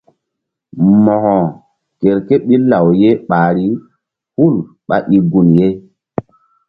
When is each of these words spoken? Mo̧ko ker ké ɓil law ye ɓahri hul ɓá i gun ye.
Mo̧ko 1.03 1.37
ker 1.99 2.17
ké 2.27 2.35
ɓil 2.47 2.63
law 2.71 2.87
ye 3.01 3.09
ɓahri 3.29 3.65
hul 4.37 4.55
ɓá 4.87 4.95
i 5.15 5.17
gun 5.31 5.47
ye. 5.59 5.67